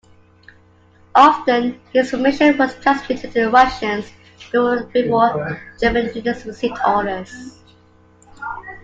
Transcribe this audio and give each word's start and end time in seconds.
Often, 1.13 1.79
his 1.93 2.11
information 2.11 2.57
was 2.57 2.73
transmitted 2.79 3.33
to 3.33 3.41
the 3.41 3.49
Russians 3.51 4.11
before 4.39 4.89
the 4.91 5.59
German 5.79 6.11
units 6.15 6.43
received 6.43 6.79
orders. 6.87 7.61